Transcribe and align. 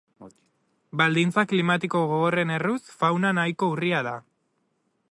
Baldintza 1.01 1.43
klimatiko 1.51 2.01
gogorren 2.13 2.55
erruz 2.57 2.81
fauna 3.03 3.35
nahiko 3.41 3.71
urria 3.77 4.03
da. 4.11 4.17